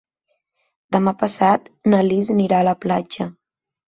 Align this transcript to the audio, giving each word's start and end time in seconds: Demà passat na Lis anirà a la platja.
Demà 0.95 1.11
passat 1.19 1.67
na 1.93 1.99
Lis 2.07 2.31
anirà 2.37 2.63
a 2.65 2.67
la 2.69 2.73
platja. 2.87 3.29